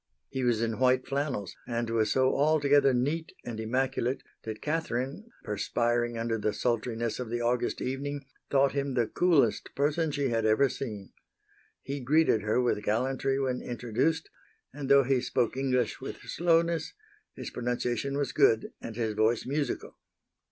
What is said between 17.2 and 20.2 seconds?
his pronunciation was good and his voice musical.